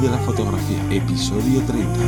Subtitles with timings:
[0.00, 2.00] de la fotografía, episodio 30.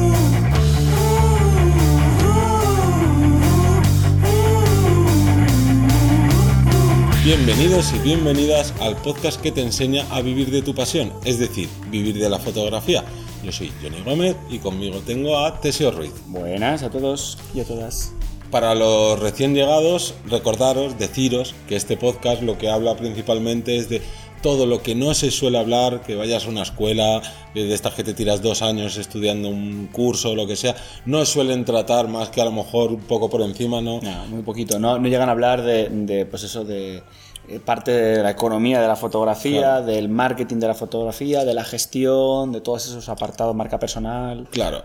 [7.24, 11.68] Bienvenidos y bienvenidas al podcast que te enseña a vivir de tu pasión, es decir,
[11.90, 13.04] vivir de la fotografía.
[13.42, 16.12] Yo soy Johnny Gómez y conmigo tengo a Teseo Ruiz.
[16.26, 18.12] Buenas a todos y a todas.
[18.50, 24.02] Para los recién llegados, recordaros, deciros que este podcast lo que habla principalmente es de
[24.42, 27.20] todo lo que no se suele hablar, que vayas a una escuela,
[27.54, 31.24] de estas que te tiras dos años estudiando un curso o lo que sea, no
[31.24, 34.00] suelen tratar más que a lo mejor un poco por encima, ¿no?
[34.00, 34.78] No, muy poquito.
[34.78, 37.02] No, no llegan a hablar de, de, pues eso, de
[37.48, 41.64] eh, parte de la economía de la fotografía, del marketing de la fotografía, de la
[41.64, 44.46] gestión, de todos esos apartados, marca personal.
[44.50, 44.84] Claro,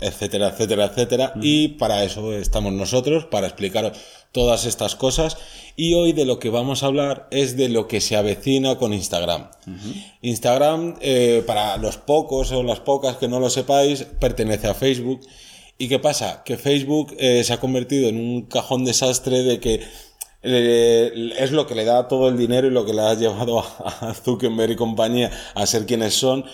[0.00, 1.32] etcétera, etcétera, etcétera.
[1.40, 3.92] Y para eso estamos nosotros, para explicar
[4.32, 5.36] todas estas cosas.
[5.76, 8.92] Y hoy de lo que vamos a hablar es de lo que se avecina con
[8.92, 9.50] Instagram.
[10.22, 15.20] Instagram, eh, para los pocos o las pocas que no lo sepáis, pertenece a Facebook.
[15.78, 16.42] ¿Y qué pasa?
[16.44, 19.80] Que Facebook eh, se ha convertido en un cajón desastre de que
[20.42, 23.60] eh, es lo que le da todo el dinero y lo que le ha llevado
[23.60, 26.44] a Zuckerberg y compañía a ser quienes son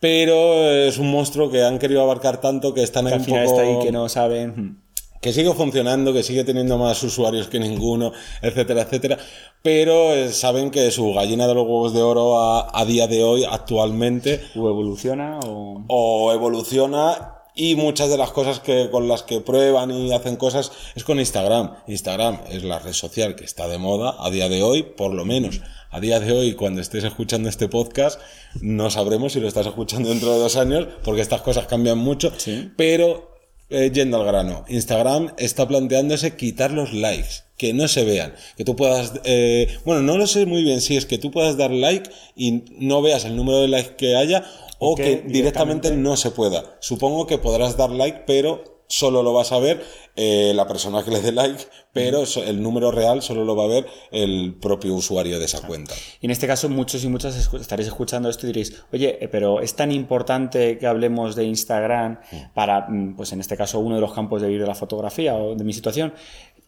[0.00, 3.38] pero es un monstruo que han querido abarcar tanto que están ahí un poco...
[3.38, 4.80] está ahí que no saben
[5.20, 9.18] que sigue funcionando, que sigue teniendo más usuarios que ninguno, etcétera, etcétera,
[9.62, 13.22] pero eh, saben que su gallina de los huevos de oro a, a día de
[13.22, 14.40] hoy, actualmente...
[14.56, 15.84] ¿O evoluciona o...?
[15.88, 20.72] O evoluciona y muchas de las cosas que con las que prueban y hacen cosas
[20.94, 21.74] es con Instagram.
[21.88, 25.26] Instagram es la red social que está de moda a día de hoy, por lo
[25.26, 25.60] menos.
[25.90, 28.18] A día de hoy, cuando estés escuchando este podcast,
[28.62, 32.32] no sabremos si lo estás escuchando dentro de dos años, porque estas cosas cambian mucho,
[32.78, 33.36] pero
[33.68, 38.64] eh, yendo al grano, Instagram está planteándose quitar los likes, que no se vean, que
[38.64, 41.72] tú puedas, eh, bueno, no lo sé muy bien si es que tú puedas dar
[41.72, 44.46] like y no veas el número de likes que haya
[44.80, 46.76] o que directamente no se pueda.
[46.80, 49.84] Supongo que podrás dar like, pero solo lo vas a ver
[50.16, 53.68] eh, la persona que le dé like, pero el número real solo lo va a
[53.68, 55.94] ver el propio usuario de esa cuenta.
[56.20, 59.60] Y en este caso muchos y muchas estaréis escuchando esto y diréis, oye, eh, pero
[59.60, 62.20] es tan importante que hablemos de Instagram
[62.52, 65.36] para, mm, pues en este caso, uno de los campos de vivir de la fotografía
[65.36, 66.12] o de mi situación,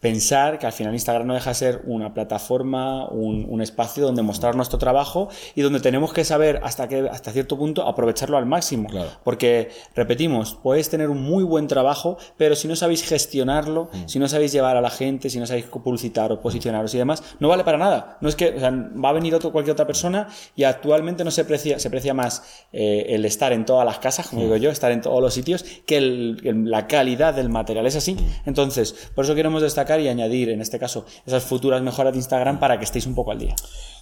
[0.03, 4.57] pensar que al final Instagram no deja de ser una plataforma, un, espacio donde mostrar
[4.57, 8.89] nuestro trabajo y donde tenemos que saber hasta, que, hasta cierto punto aprovecharlo al máximo.
[9.23, 14.09] Porque, repetimos, puedes tener un muy buen trabajo, pero si no sabéis gestionarlo, mm.
[14.09, 17.23] si no sabéis llevar a la gente, si no sabéis publicitar o posicionaros y demás,
[17.39, 18.19] no vale para nada.
[18.21, 20.27] No es que va a venir otro, cualquier otra persona
[20.57, 24.27] y actualmente no se aprecia, se aprecia más eh, el estar en todas las casas,
[24.27, 24.45] como mm.
[24.47, 27.87] digo yo, estar en todos los sitios, que la calidad del material.
[27.87, 28.15] Es así.
[28.15, 28.19] Mm.
[28.47, 32.59] Entonces, por eso queremos destacar y añadir, en este caso, esas futuras mejoras de Instagram
[32.59, 33.55] para que estéis un poco al día.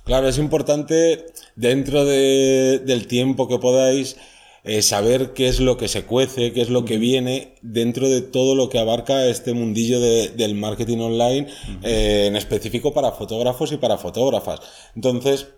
[0.05, 4.17] Claro, es importante dentro del tiempo que podáis
[4.63, 8.21] eh, saber qué es lo que se cuece, qué es lo que viene dentro de
[8.21, 11.47] todo lo que abarca este mundillo del marketing online,
[11.83, 14.61] eh, en específico para fotógrafos y para fotógrafas.
[14.95, 15.49] Entonces,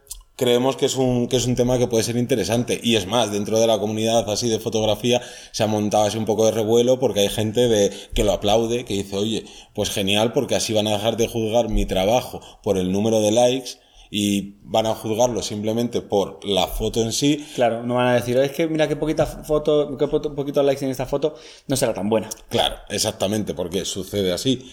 [0.42, 3.30] creemos que es un que es un tema que puede ser interesante y es más
[3.30, 5.22] dentro de la comunidad así de fotografía
[5.52, 8.84] se ha montado así un poco de revuelo porque hay gente de que lo aplaude
[8.84, 12.76] que dice oye pues genial porque así van a dejar de juzgar mi trabajo por
[12.76, 13.78] el número de likes
[14.10, 17.46] y van a juzgarlo simplemente por la foto en sí.
[17.54, 20.90] Claro, no van a decir, es que mira qué poquita foto, qué poquitos likes en
[20.90, 21.34] esta foto,
[21.66, 22.28] no será tan buena.
[22.50, 24.70] Claro, exactamente, porque sucede así.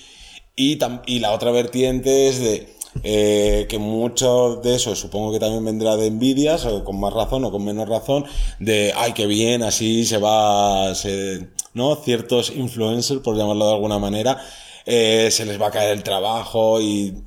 [0.57, 5.63] Y, y la otra vertiente es de, eh, que mucho de eso supongo que también
[5.63, 8.25] vendrá de envidias, o con más razón o con menos razón,
[8.59, 11.95] de, ay, qué bien, así se va, se, ¿no?
[11.95, 14.37] Ciertos influencers, por llamarlo de alguna manera,
[14.85, 17.23] eh, se les va a caer el trabajo y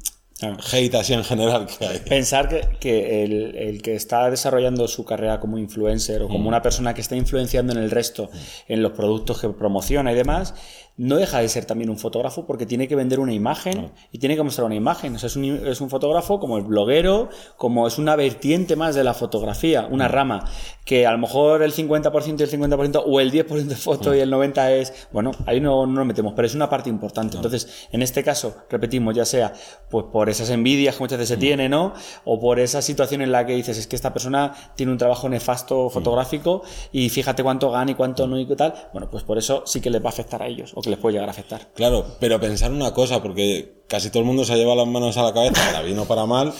[0.72, 1.98] hate así en general que hay.
[2.00, 6.48] Pensar que, que el, el, que está desarrollando su carrera como influencer o como mm.
[6.48, 8.30] una persona que está influenciando en el resto,
[8.68, 10.54] en los productos que promociona y demás,
[10.96, 14.36] no deja de ser también un fotógrafo porque tiene que vender una imagen y tiene
[14.36, 15.14] que mostrar una imagen.
[15.14, 18.94] O sea, es un, es un, fotógrafo como el bloguero, como es una vertiente más
[18.94, 20.44] de la fotografía, una rama,
[20.84, 24.20] que a lo mejor el 50% y el 50% o el 10% de foto y
[24.20, 27.36] el 90% es, bueno, ahí no, no nos metemos, pero es una parte importante.
[27.36, 29.52] Entonces, en este caso, repetimos, ya sea
[29.90, 31.40] pues por esas envidias que muchas veces se mm.
[31.40, 31.94] tiene, ¿no?
[32.24, 35.28] O por esa situación en la que dices, es que esta persona tiene un trabajo
[35.28, 36.62] nefasto fotográfico
[36.92, 38.74] y fíjate cuánto gana y cuánto no y tal.
[38.92, 41.14] Bueno, pues por eso sí que les va a afectar a ellos que les puede
[41.14, 41.70] llegar a afectar.
[41.74, 45.22] Claro, pero pensar una cosa, porque casi todo el mundo se lleva las manos a
[45.22, 46.52] la cabeza, para bien o para mal,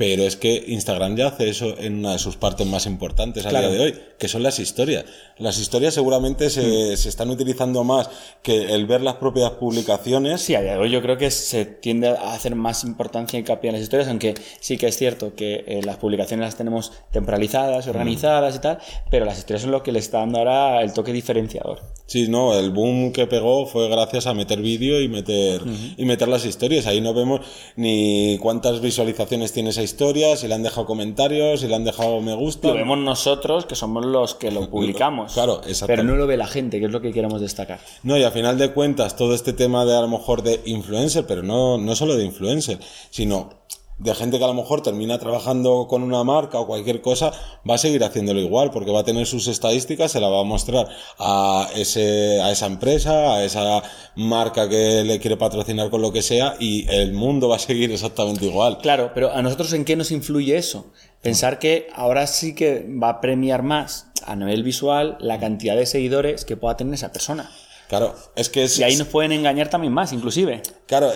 [0.00, 3.50] Pero es que Instagram ya hace eso en una de sus partes más importantes a
[3.50, 5.04] día de hoy, que son las historias.
[5.40, 8.10] Las historias seguramente se, se, están utilizando más
[8.42, 10.42] que el ver las propias publicaciones.
[10.42, 13.40] Sí, a día de hoy yo creo que se tiende a hacer más importancia y
[13.40, 16.92] hincapié en las historias, aunque sí que es cierto que eh, las publicaciones las tenemos
[17.10, 18.78] temporalizadas, organizadas y tal,
[19.10, 21.80] pero las historias son lo que le está dando ahora el toque diferenciador.
[22.10, 25.62] Sí, no, el boom que pegó fue gracias a meter vídeo y meter,
[25.96, 26.88] y meter las historias.
[26.88, 27.40] Ahí no vemos
[27.76, 32.20] ni cuántas visualizaciones tiene esa historia, si le han dejado comentarios, si le han dejado
[32.20, 32.66] me gusta.
[32.66, 35.29] Lo vemos nosotros, que somos los que lo publicamos.
[35.32, 37.80] Claro, Pero no lo ve la gente, que es lo que queremos destacar.
[38.02, 41.26] No, y a final de cuentas, todo este tema de a lo mejor de influencer,
[41.26, 42.78] pero no, no solo de influencer,
[43.10, 43.60] sino
[44.00, 47.32] de gente que a lo mejor termina trabajando con una marca o cualquier cosa,
[47.68, 50.44] va a seguir haciéndolo igual, porque va a tener sus estadísticas, se la va a
[50.44, 50.88] mostrar
[51.18, 53.82] a, ese, a esa empresa, a esa
[54.16, 57.92] marca que le quiere patrocinar con lo que sea, y el mundo va a seguir
[57.92, 58.78] exactamente igual.
[58.78, 60.86] Claro, pero a nosotros en qué nos influye eso?
[61.22, 65.86] Pensar que ahora sí que va a premiar más a nivel visual la cantidad de
[65.86, 67.50] seguidores que pueda tener esa persona.
[67.88, 70.62] Claro, es que Y ahí nos pueden engañar también más, inclusive.
[70.86, 71.10] Claro,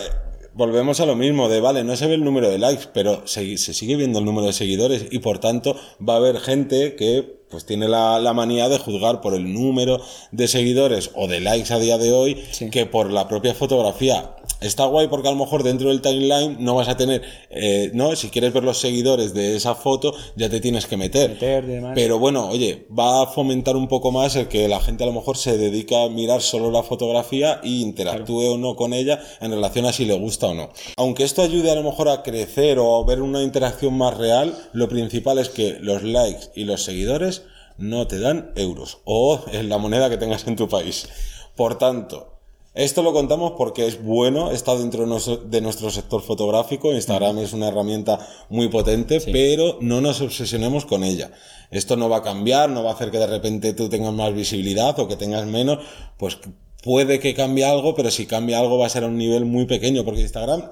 [0.54, 3.56] volvemos a lo mismo, de vale, no se ve el número de likes, pero se,
[3.58, 5.76] se, sigue viendo el número de seguidores y por tanto
[6.06, 10.00] va a haber gente que pues tiene la, la manía de juzgar por el número
[10.32, 12.70] de seguidores o de likes a día de hoy Sí.
[12.70, 14.34] que por la propia fotografía.
[14.61, 18.17] Está guay porque a lo mejor dentro del timeline no vas a tener, eh, no,
[18.17, 21.31] si quieres ver los seguidores de esa foto ya te tienes que meter.
[21.31, 21.93] Meter.
[21.94, 25.12] Pero bueno, oye, va a fomentar un poco más el que la gente a lo
[25.12, 29.50] mejor se dedica a mirar solo la fotografía y interactúe o no con ella en
[29.50, 30.70] relación a si le gusta o no.
[30.96, 34.56] Aunque esto ayude a lo mejor a crecer o a ver una interacción más real,
[34.73, 37.43] lo principal es que los likes y los seguidores
[37.76, 41.08] no te dan euros o en la moneda que tengas en tu país.
[41.56, 42.33] Por tanto,
[42.74, 47.38] esto lo contamos porque es bueno, está dentro de nuestro, de nuestro sector fotográfico, Instagram
[47.38, 48.18] es una herramienta
[48.48, 51.30] muy potente, pero no nos obsesionemos con ella.
[51.70, 54.34] Esto no va a cambiar, no va a hacer que de repente tú tengas más
[54.34, 55.78] visibilidad o que tengas menos,
[56.18, 56.38] pues
[56.82, 59.66] puede que cambie algo, pero si cambia algo va a ser a un nivel muy
[59.66, 60.68] pequeño, porque Instagram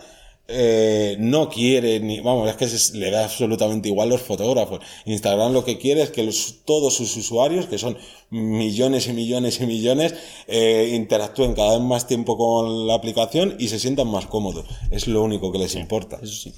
[0.52, 4.80] eh, no quiere ni, vamos, es que se- le da absolutamente igual los fotógrafos.
[5.06, 7.96] Instagram lo que quiere es que los- todos sus usuarios, que son
[8.30, 10.14] millones y millones y millones,
[10.46, 14.66] eh, interactúen cada vez más tiempo con la aplicación y se sientan más cómodos.
[14.90, 16.18] Es lo único que les importa.
[16.22, 16.52] Eso sí.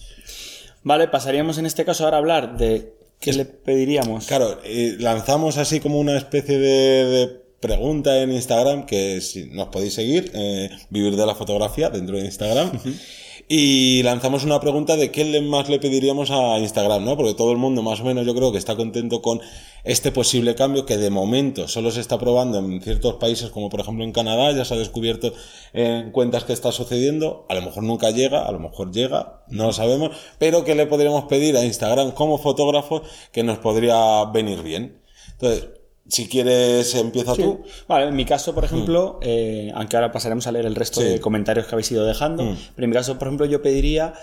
[0.83, 4.27] Vale, pasaríamos en este caso ahora a hablar de qué le pediríamos.
[4.27, 7.27] Claro, eh, lanzamos así como una especie de, de
[7.61, 12.27] pregunta en Instagram, que si nos podéis seguir, eh, vivir de la fotografía dentro de
[12.27, 12.73] Instagram.
[13.47, 17.15] Y lanzamos una pregunta de qué más le pediríamos a Instagram, ¿no?
[17.17, 19.41] Porque todo el mundo más o menos yo creo que está contento con
[19.85, 23.81] este posible cambio que de momento solo se está probando en ciertos países como por
[23.81, 25.35] ejemplo en Canadá, ya se ha descubierto
[25.75, 29.67] en cuentas que está sucediendo, a lo mejor nunca llega, a lo mejor llega, no
[29.67, 34.63] lo sabemos, pero que le podríamos pedir a Instagram como fotógrafo que nos podría venir
[34.63, 35.03] bien.
[35.33, 35.69] Entonces,
[36.09, 37.63] si quieres empieza tú.
[37.89, 41.07] Vale, en mi caso, por ejemplo, eh, aunque ahora pasaremos a leer el resto Sí.
[41.09, 42.57] de comentarios que habéis ido dejando, Mm.
[42.75, 44.15] pero en mi caso, por ejemplo, yo pediría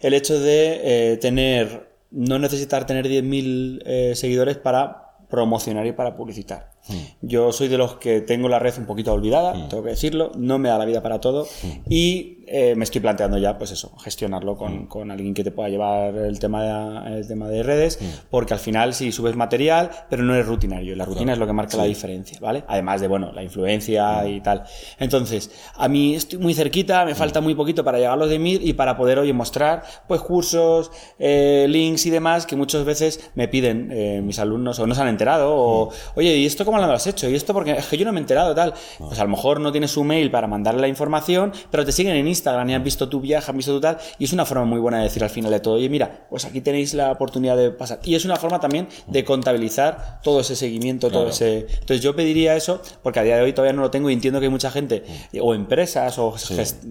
[0.00, 0.80] el hecho de
[1.12, 6.70] eh, tener, no necesitar tener 10.000 eh, seguidores para promocionar y para publicitar.
[6.88, 6.94] Mm.
[7.22, 10.58] Yo soy de los que tengo la red un poquito olvidada, tengo que decirlo, no
[10.58, 11.46] me da la vida para todo
[11.88, 14.58] y eh, me estoy planteando ya, pues eso, gestionarlo Mm.
[14.58, 16.64] con, con alguien que te pueda llevar el tema,
[17.04, 18.04] de, el tema de redes, Mm.
[18.28, 21.38] porque al final sí subes material, pero no es rutinario, y la rutina Claro, es
[21.38, 22.64] lo que marca la diferencia, ¿vale?
[22.66, 24.64] Además de, bueno, la influencia y tal.
[24.98, 28.38] Entonces, a mí estoy muy cerquita, me falta muy poquito para llegar a los de
[28.40, 33.30] mil y para poder, oye, mostrar, pues, cursos, eh, links y demás que muchas veces
[33.36, 36.78] me piden eh, mis alumnos o no se han enterado o, oye, ¿y esto cómo
[36.78, 37.28] lo has hecho?
[37.28, 38.74] ¿Y esto porque es que yo no me he enterado, tal?
[38.98, 42.16] Pues a lo mejor no tienes su mail para mandarle la información, pero te siguen
[42.16, 44.64] en Instagram y han visto tu viaje, han visto tu tal, y es una forma
[44.64, 47.56] muy buena de decir al final de todo, oye, mira, pues aquí tenéis la oportunidad
[47.56, 48.00] de pasar.
[48.04, 51.30] Y es una forma también de contabilizar todo ese seguimiento, todo Claro.
[51.34, 51.58] ese...
[51.80, 54.40] Entonces yo pediría eso, porque a día de hoy todavía no lo tengo y entiendo
[54.40, 55.04] que hay mucha gente,
[55.40, 56.82] o empresas, o gest-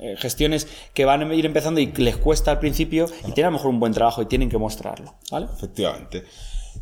[0.00, 3.50] eh, gestiones que van a ir empezando y les cuesta al principio y tienen a
[3.50, 5.46] lo mejor un buen trabajo y tienen que mostrarlo, ¿vale?
[5.54, 6.24] Efectivamente.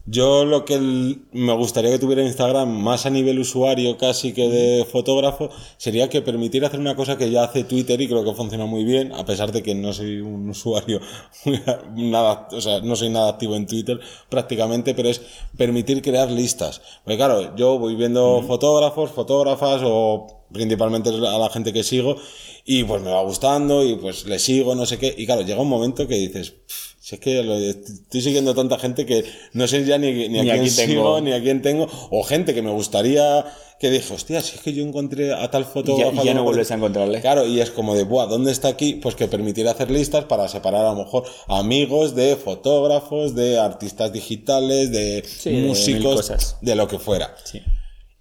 [0.05, 4.85] Yo lo que me gustaría que tuviera Instagram más a nivel usuario casi que de
[4.85, 8.67] fotógrafo sería que permitiera hacer una cosa que ya hace Twitter y creo que funciona
[8.67, 11.01] muy bien, a pesar de que no soy un usuario
[11.95, 15.21] nada, o sea, no soy nada activo en Twitter prácticamente, pero es
[15.57, 16.83] permitir crear listas.
[17.05, 22.17] Porque claro, yo voy viendo fotógrafos, fotógrafas o principalmente a la gente que sigo
[22.65, 25.61] y pues me va gustando y pues le sigo, no sé qué, y claro, llega
[25.63, 29.69] un momento que dices, "Pff, Si es que lo- estoy siguiendo tanta gente que no
[29.69, 31.21] sé ya ni, ni a Ni a quién sigo, tengo.
[31.21, 33.45] ni a quién tengo, o gente que me gustaría
[33.79, 36.23] que dije, hostia, si es que yo encontré a tal Y ya, fotógrafo.
[36.23, 37.21] y ya no vuelves a encontrarle.
[37.21, 38.95] Claro, y es como de, buah, ¿dónde está aquí?
[38.95, 44.11] Pues que permitiera hacer listas para separar a lo mejor amigos de fotógrafos, de artistas
[44.13, 46.57] digitales, de Sí, de músicos, cosas.
[46.63, 47.35] de lo que fuera.
[47.45, 47.61] Sí.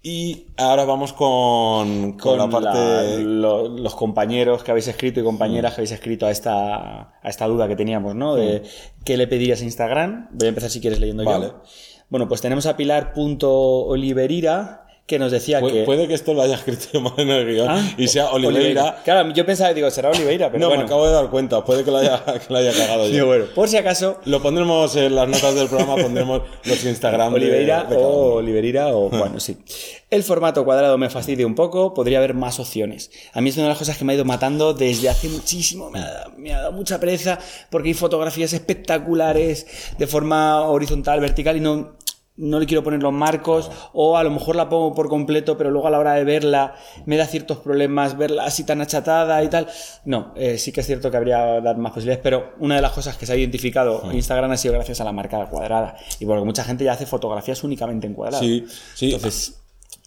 [0.04, 3.18] Y ahora vamos con, con, con la parte...
[3.18, 7.28] la- lo- los compañeros que habéis escrito y compañeras que habéis escrito a esta, a
[7.28, 8.34] esta duda que teníamos, ¿no?
[8.34, 8.64] De
[9.04, 10.28] qué le pedirías a Instagram.
[10.32, 11.46] Voy a empezar si quieres leyendo Vale.
[11.46, 11.62] yo.
[12.10, 15.82] Bueno, pues tenemos a Pilar.oliverira que nos decía Pu- que...
[15.84, 19.02] Puede que esto lo haya escrito yo mal en el guion Ah, y sea Oliveira.
[19.04, 20.82] Claro, yo pensaba, digo, será Oliveira, pero no, bueno.
[20.82, 23.26] me acabo de dar cuenta, puede que lo haya, que lo haya cagado yo.
[23.26, 27.84] Bueno, por si acaso, Lo pondremos en las notas del programa, pondremos los Instagram Oliveira
[27.84, 28.34] de o uno.
[28.36, 29.58] Oliverira o bueno, sí.
[30.08, 33.10] El formato cuadrado me fastidia un poco, podría haber más opciones.
[33.32, 35.90] A mí es una de las cosas que me ha ido matando desde hace muchísimo,
[35.90, 37.38] me ha, dado- me ha dado mucha pereza
[37.70, 39.66] porque hay fotografías espectaculares
[39.98, 41.96] de forma horizontal, vertical y no
[42.36, 45.70] no le quiero poner los marcos o a lo mejor la pongo por completo pero
[45.70, 46.74] luego a la hora de verla
[47.04, 49.68] me da ciertos problemas verla así tan achatada y tal
[50.06, 52.92] no eh, sí que es cierto que habría dar más posibilidades pero una de las
[52.92, 56.24] cosas que se ha identificado en Instagram ha sido gracias a la marca cuadrada y
[56.24, 59.12] porque mucha gente ya hace fotografías únicamente en cuadrado Sí, sí.
[59.12, 59.58] entonces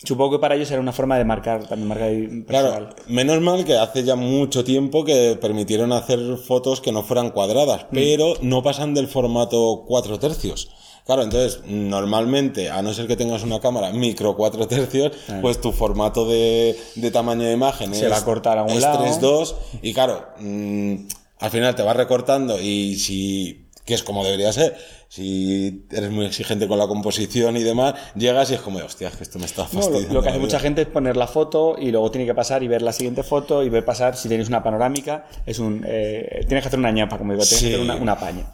[0.03, 3.63] supongo que para ellos era una forma de marcar también marca personal Claro, menos mal
[3.65, 7.93] que hace ya mucho tiempo que permitieron hacer fotos que no fueran cuadradas, Mm.
[7.95, 10.69] pero no pasan del formato 4 tercios.
[11.05, 15.71] Claro, entonces, normalmente, a no ser que tengas una cámara micro 4 tercios, pues tu
[15.71, 19.05] formato de, de tamaño de imagen Se es, va a cortar a un es lado.
[19.05, 20.95] 3.2 y claro, mm,
[21.39, 24.75] al final te va recortando y si que es como debería ser.
[25.15, 29.23] Si eres muy exigente con la composición y demás, llegas y es como, hostia, que
[29.23, 30.13] esto me está No, lo, fastidiando.
[30.13, 30.45] lo que hace vida".
[30.45, 33.23] mucha gente es poner la foto y luego tiene que pasar y ver la siguiente
[33.23, 36.91] foto y ver pasar, si tenéis una panorámica, es un eh, tienes que hacer una
[36.91, 37.67] ñapa, como digo, tienes Sí.
[37.69, 38.45] que hacer una, una paña.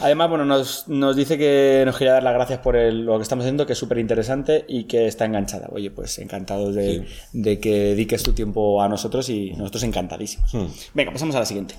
[0.00, 3.24] Además, bueno, nos, nos dice que nos quería dar las gracias por el- lo que
[3.24, 5.68] estamos haciendo, que es súper interesante y que está enganchada.
[5.72, 10.54] Oye, pues encantados de, de que dediques tu tiempo a nosotros y nosotros encantadísimos.
[10.54, 10.66] Hmm.
[10.94, 11.74] Venga, pasamos a la siguiente.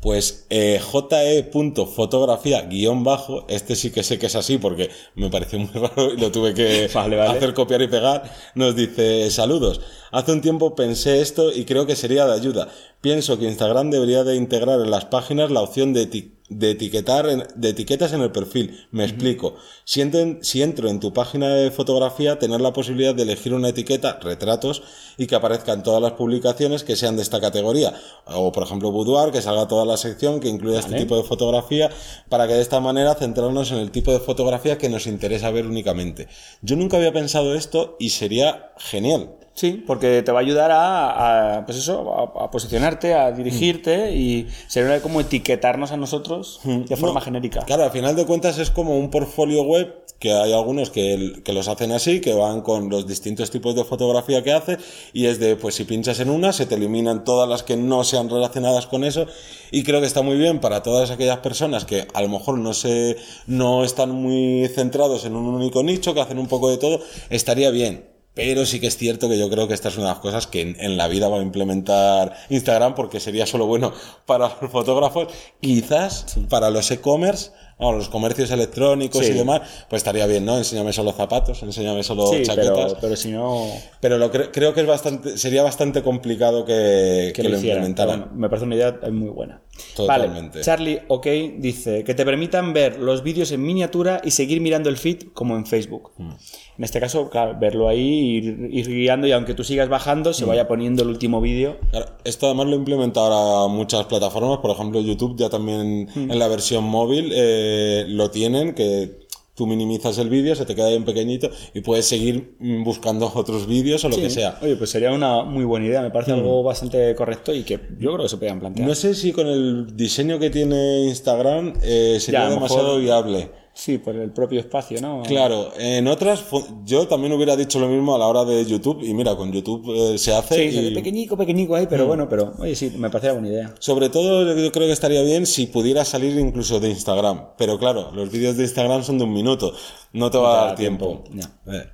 [0.00, 5.58] Pues eh, je.fotografía guion bajo, este sí que sé que es así porque me pareció
[5.58, 7.36] muy raro y lo tuve que Vale, vale.
[7.36, 8.22] hacer copiar y pegar,
[8.54, 9.80] nos dice saludos.
[10.12, 12.68] Hace un tiempo pensé esto y creo que sería de ayuda.
[13.00, 17.26] Pienso que Instagram debería de integrar en las páginas la opción de, eti- de etiquetar
[17.30, 18.86] en- de etiquetas en el perfil.
[18.90, 19.54] Me explico.
[19.86, 24.82] Si, entro en tu página de fotografía, tener la posibilidad de elegir una etiqueta, retratos,
[25.16, 27.94] y que aparezcan todas las publicaciones que sean de esta categoría.
[28.26, 31.90] O, por ejemplo, Boudoir, que salga toda la sección que incluya este tipo de fotografía,
[32.28, 35.66] para que de esta manera centrarnos en el tipo de fotografía que nos interesa ver
[35.66, 36.28] únicamente.
[36.60, 39.36] Yo nunca había pensado esto y sería genial.
[39.54, 44.14] Sí, porque te va a ayudar a, a, pues eso, a, a posicionarte, a dirigirte
[44.14, 47.60] y sería como etiquetarnos a nosotros de forma No, genérica.
[47.66, 51.52] Claro, al final de cuentas es como un portfolio web que hay algunos que, que
[51.52, 54.76] los hacen así, que van con los distintos tipos de fotografía que hace
[55.14, 58.04] y es de, pues si pinchas en una, se te eliminan todas las que no
[58.04, 59.26] sean relacionadas con eso
[59.70, 62.74] y creo que está muy bien para todas aquellas personas que a lo mejor no
[62.74, 63.16] se,
[63.46, 67.70] no están muy centrados en un único nicho, que hacen un poco de todo, estaría
[67.70, 68.09] bien.
[68.34, 70.46] Pero sí que es cierto que yo creo que esta es una de las cosas
[70.46, 73.92] que en, en la vida va a implementar Instagram porque sería solo bueno
[74.26, 75.28] para los fotógrafos,
[75.60, 77.50] quizás para los e-commerce,
[77.82, 79.32] o los comercios electrónicos Sí.
[79.32, 80.58] y demás, pues estaría bien, ¿no?
[80.58, 82.74] Enséñame solo zapatos, enséñame solo Sí, chaquetas.
[82.92, 83.66] pero, pero si no...
[84.02, 88.20] Pero lo cre- creo que es bastante, sería bastante complicado que, que lo, hicieran, implementaran.
[88.20, 89.62] bueno, me parece una idea muy buena.
[89.96, 90.50] Totalmente.
[90.58, 91.26] Vale, Charlie OK
[91.58, 95.56] dice que te permitan ver los vídeos en miniatura y seguir mirando el feed como
[95.56, 96.10] en Facebook.
[96.18, 96.30] Mm.
[96.78, 100.34] En este caso, claro, verlo ahí, ir, ir guiando y aunque tú sigas bajando, Mm.
[100.34, 101.76] se vaya poniendo el último vídeo.
[102.24, 106.30] Esto además lo implementa ahora muchas plataformas, por ejemplo YouTube ya también Hmm.
[106.30, 109.28] en la versión móvil eh, lo tienen, que
[109.60, 113.66] tú minimizas el vídeo, se te queda bien pequeñito y puedes seguir mm, buscando otros
[113.66, 114.22] vídeos o lo Sí.
[114.22, 114.58] que sea.
[114.62, 118.14] Oye, pues sería una muy buena idea, me parece algo bastante correcto y que yo
[118.14, 118.88] creo que se podían plantear.
[118.88, 123.50] No sé si con el diseño que tiene Instagram eh, sería Ya, demasiado mejor- viable.
[123.72, 125.22] Sí, por el propio espacio, ¿no?
[125.22, 126.44] Claro, en otras
[126.84, 129.84] yo también hubiera dicho lo mismo a la hora de YouTube y mira, con YouTube
[129.94, 133.30] eh, se hace Sí, y- pequeñico, pequeñico ahí, pero bueno, pero oye, sí, me parece
[133.32, 133.74] buena idea.
[133.78, 137.50] Sobre todo yo creo que estaría bien si pudiera salir incluso de Instagram.
[137.56, 139.72] Pero claro, los vídeos de Instagram son de un minuto.
[140.12, 141.24] No te va te a da dar tiempo.
[141.30, 141.84] tiempo, Eh,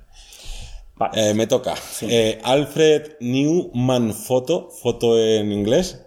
[0.95, 1.29] Vale.
[1.29, 1.75] eh, me toca.
[2.01, 6.01] Eh, Alfred Newman Foto, foto en inglés,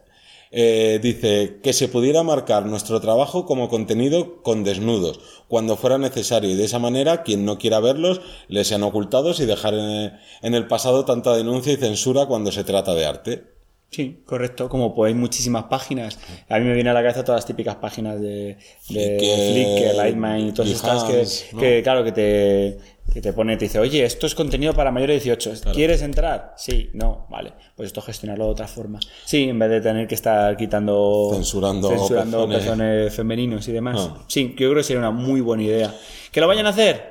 [0.53, 6.51] eh, dice que se pudiera marcar nuestro trabajo como contenido con desnudos cuando fuera necesario
[6.51, 10.67] y de esa manera quien no quiera verlos les sean ocultados y dejar en, el
[10.67, 13.45] pasado tanta denuncia y censura cuando se trata de arte.
[13.91, 14.69] Sí, correcto.
[14.69, 16.19] Como pues hay muchísimas páginas.
[16.49, 18.57] A mí me viene a la cabeza todas las típicas páginas de,
[18.89, 19.19] de
[19.53, 22.79] Flickr, Lightmine y todas estas que, que, claro, que te,
[23.13, 25.73] que te pone, te dice, oye, esto es contenido para mayores de 18.
[25.73, 26.55] ¿Quieres entrar?
[26.57, 27.53] Sí, no, vale.
[27.75, 29.01] Pues esto gestionarlo de otra forma.
[29.25, 31.31] Sí, en vez de tener que estar quitando...
[31.33, 32.63] Censurando censurando pezones.
[32.63, 34.11] pezones femeninos y demás.
[34.11, 34.25] Ah.
[34.29, 35.95] Sí, yo creo que sería una muy buena idea.
[36.31, 37.10] ¿Que lo vayan a hacer?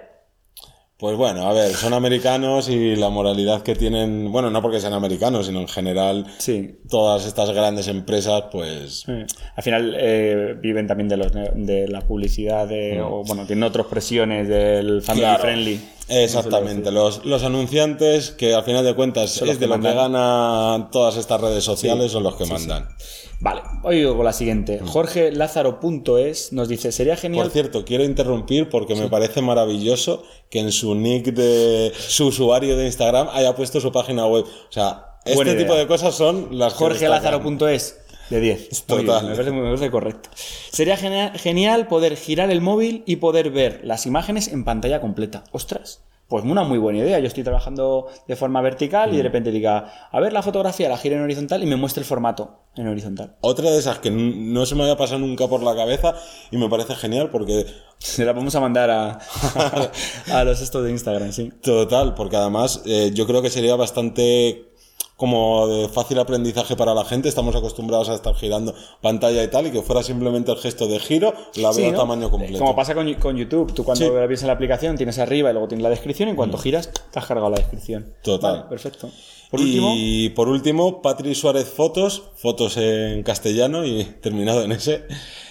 [1.00, 4.92] Pues bueno, a ver, son americanos y la moralidad que tienen, bueno, no porque sean
[4.92, 9.26] americanos, sino en general, Sí, todas estas grandes empresas, pues Eh,
[9.56, 13.86] Al final eh, viven también de, los, de la publicidad, de, o bueno, tienen otras
[13.88, 15.42] presiones del family Claro.
[15.42, 15.80] friendly.
[16.10, 19.76] Exactamente, los, los anunciantes que al final de cuentas Son los es de que lo
[19.76, 20.12] que mandan.
[20.12, 22.90] ganan todas estas redes sociales, son los que mandan.
[23.42, 24.34] Vale, hoy con la Mm.
[24.34, 24.80] siguiente.
[24.86, 27.44] Jorge Lázaro.es nos dice, sería genial...
[27.46, 32.76] Por cierto, quiero interrumpir porque me parece maravilloso que en su nick de su usuario
[32.76, 34.44] de Instagram haya puesto su página web.
[34.44, 37.08] O sea, este tipo de cosas son las que Jorge.
[37.08, 38.60] Lázaro.es de 10.
[38.90, 39.22] Muy Total.
[39.22, 40.30] bien, me, parece, me parece correcto.
[40.36, 45.46] Sería genial, genial poder girar el móvil y poder ver las imágenes en pantalla completa.
[45.52, 46.02] Ostras.
[46.30, 47.20] Pues una muy buena idea.
[47.20, 49.18] Yo estoy trabajando de forma vertical y Mm.
[49.18, 52.06] de repente diga, a ver la fotografía, la gira en horizontal y me muestre el
[52.08, 53.36] formato en horizontal.
[53.42, 56.14] Otra de esas que no se me había pasado nunca por la cabeza
[56.52, 57.66] y me parece genial porque
[57.98, 59.20] Se la vamos a mandar a,
[60.32, 61.52] a los estos de Instagram, sí.
[61.62, 64.69] Total, porque además eh, yo creo que sería bastante
[65.20, 67.28] como de fácil aprendizaje para la gente.
[67.28, 70.98] Estamos acostumbrados a estar girando pantalla y tal, y que fuera simplemente el gesto de
[70.98, 72.58] giro, la Sí, veo tamaño completo.
[72.60, 74.12] Como pasa con, con YouTube, tú cuando Sí.
[74.12, 76.58] la ves en la aplicación tienes arriba y luego tienes la descripción y en cuanto
[76.58, 78.14] giras te has cargado la descripción.
[78.24, 78.54] Total.
[78.54, 79.10] Vale, perfecto.
[79.52, 85.04] Por último, Y por último, Patri Suárez Fotos, fotos en castellano y terminado en ese,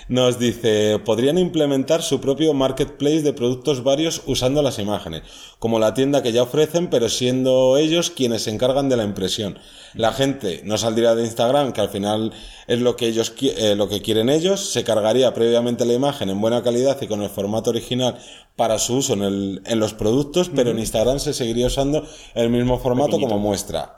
[0.09, 5.23] nos dice, podrían implementar su propio marketplace de productos varios usando las imágenes,
[5.59, 9.59] como la tienda que ya ofrecen, pero siendo ellos quienes se encargan de la impresión.
[9.95, 12.33] La gente no saldría de Instagram, que al final
[12.67, 16.41] es lo que ellos eh, lo que quieren ellos, se cargaría previamente la imagen en
[16.41, 18.19] buena calidad y con el formato original
[18.57, 22.51] para su uso en, el- en los productos, pero en Instagram se seguiría usando el
[22.51, 23.98] mismo formato como muestra.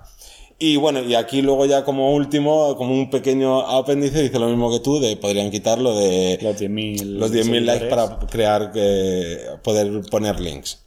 [0.62, 4.70] Y bueno, y aquí luego ya como último, como un pequeño apéndice, dice lo mismo
[4.70, 10.02] que tú, de podrían quitarlo de los 10.000 los 10.000 likes para crear, eh, poder
[10.10, 10.82] poner links.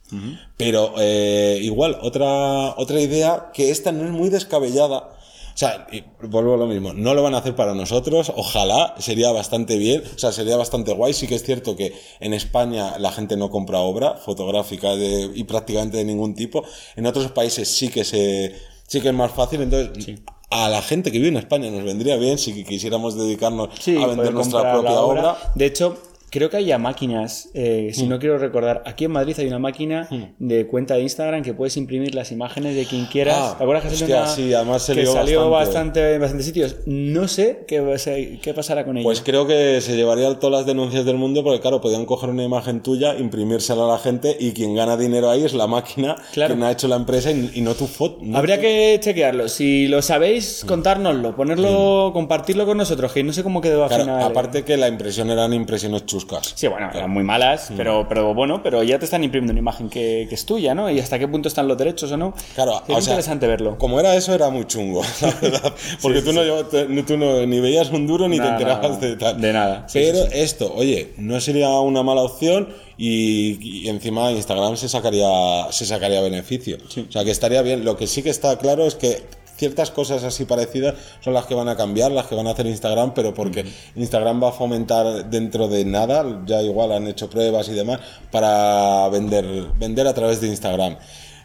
[0.56, 5.08] Pero eh, igual, otra, otra idea, que esta no es muy descabellada,
[5.54, 8.94] o sea, y vuelvo a lo mismo, no lo van a hacer para nosotros, ojalá,
[9.00, 12.96] sería bastante bien, o sea, sería bastante guay, sí que es cierto que en España
[13.00, 16.62] la gente no compra obra fotográfica de, y prácticamente de ningún tipo,
[16.94, 18.54] en otros países sí que se,
[18.86, 20.20] sí que es más fácil, entonces...
[20.50, 24.06] A la gente que vive en España nos vendría bien si quisiéramos dedicarnos Sí, a
[24.06, 25.36] vender nuestra propia obra.
[25.56, 25.98] De hecho,
[26.34, 29.60] creo que hay ya máquinas, eh, si no quiero recordar, aquí en Madrid hay una
[29.60, 30.08] máquina
[30.40, 33.36] de cuenta de Instagram que puedes imprimir las imágenes de quien quieras.
[33.38, 36.00] Ah, ¿Te acuerdas que, salió una- sí, además se que lió salió bastante.
[36.00, 36.76] bastante en bastantes sitios?
[36.86, 39.04] No sé qué, qué pasará con ella.
[39.04, 42.42] Pues creo que se llevaría todas las denuncias del mundo porque, claro, podían coger una
[42.42, 46.54] imagen tuya, imprimírsela a la gente y quien gana dinero ahí es la máquina, Claro.
[46.54, 48.18] quien ha hecho la empresa y, y no tu foto.
[48.22, 49.48] no Habría tu- que chequearlo.
[49.48, 54.04] Si lo sabéis, contárnoslo, ponerlo, compartirlo con nosotros, que no sé cómo quedó al Claro,
[54.04, 54.22] final.
[54.22, 56.23] aparte que la impresión eran impresiones chuscas.
[56.54, 59.88] Sí, bueno, eran muy malas, pero, pero bueno, pero ya te están imprimiendo una imagen
[59.88, 60.90] que, que es tuya, ¿no?
[60.90, 62.34] Y hasta qué punto están los derechos o no.
[62.54, 63.76] Claro, o sea, interesante verlo.
[63.78, 65.72] Como era eso, era muy chungo, la verdad.
[66.02, 66.68] Porque tú, No, llevas-
[67.06, 69.40] tú no- ni veías un duro ni Nada, te enterabas nada, de tal.
[69.40, 69.86] de nada.
[69.92, 75.28] Pero sí, esto, oye, no sería una mala opción y, y encima Instagram se sacaría,
[75.70, 76.78] se sacaría beneficio.
[77.08, 77.84] O sea, que estaría bien.
[77.84, 79.22] Lo que sí que está claro es que
[79.56, 82.66] ciertas cosas así parecidas son las que van a cambiar, las que van a hacer
[82.66, 83.64] Instagram, pero porque
[83.96, 89.08] Instagram va a fomentar dentro de nada, ya igual han hecho pruebas y demás, para
[89.08, 89.44] vender,
[89.78, 90.96] vender a través de Instagram.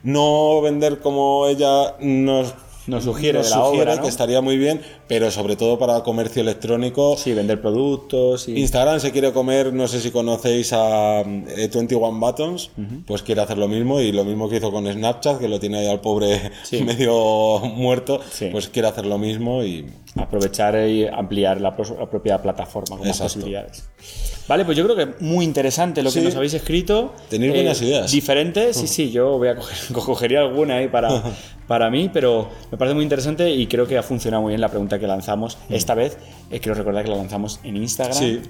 [0.03, 2.53] No vender como ella nos
[2.89, 4.01] Nos sugiere nos de la sugiere, obra, ¿no?
[4.01, 7.15] que estaría muy bien, pero sobre todo para comercio electrónico.
[7.17, 8.59] Sí, vender productos y...
[8.59, 12.71] Instagram se quiere comer, no sé si conocéis a eh, 21 Buttons,
[13.05, 15.79] pues quiere hacer lo mismo y lo mismo que hizo con Snapchat, que lo tiene
[15.79, 16.81] ahí al pobre Sí.
[16.83, 18.47] medio muerto, Sí.
[18.51, 23.07] pues quiere hacer lo mismo y aprovechar y ampliar la, pros- la propia plataforma con
[23.07, 23.83] más posibilidades.
[24.49, 26.25] Vale, pues yo creo que muy interesante lo que Sí.
[26.25, 27.13] nos habéis escrito.
[27.19, 28.11] Eh, Tenéis buenas ideas.
[28.11, 31.21] Diferentes, sí, sí, yo voy a coger, cogería alguna ahí para,
[31.67, 34.69] para mí, pero me parece muy interesante y creo que ha funcionado muy bien la
[34.69, 35.59] pregunta que lanzamos.
[35.69, 36.17] Esta vez,
[36.49, 38.17] eh, quiero recordar que la lanzamos en Instagram.
[38.17, 38.41] Sí.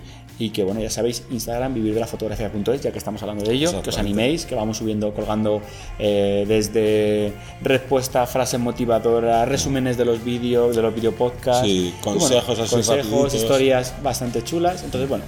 [0.42, 3.54] Y que bueno, ya sabéis, Instagram, vivir de la fotografía.es, ya que estamos hablando de
[3.54, 5.62] ello, que os animéis, que vamos subiendo, colgando
[6.00, 11.68] eh, desde respuesta, frases motivadoras, resúmenes de los vídeos, de los videopodcasts.
[11.68, 14.82] Sí, consejos así consejos, historias bastante chulas.
[14.86, 15.26] Entonces, bueno,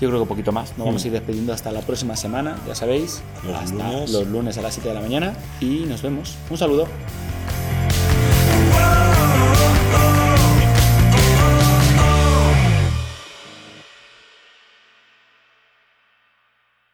[0.00, 0.76] yo creo que un poquito más.
[0.78, 1.16] Nos vamos a ir mm.
[1.16, 3.22] despidiendo hasta la próxima semana, ya sabéis.
[3.54, 5.34] Hasta los lunes a las 7 de la mañana.
[5.60, 6.36] Y nos vemos.
[6.50, 6.86] Un saludo.